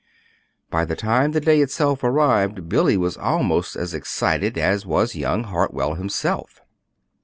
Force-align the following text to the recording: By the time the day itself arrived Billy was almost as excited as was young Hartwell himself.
By 0.71 0.83
the 0.83 0.95
time 0.95 1.31
the 1.31 1.39
day 1.39 1.61
itself 1.61 2.03
arrived 2.03 2.67
Billy 2.67 2.97
was 2.97 3.17
almost 3.17 3.75
as 3.75 3.93
excited 3.93 4.57
as 4.57 4.83
was 4.83 5.13
young 5.15 5.43
Hartwell 5.43 5.93
himself. 5.93 6.59